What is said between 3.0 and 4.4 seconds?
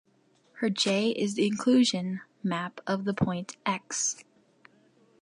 the point "x".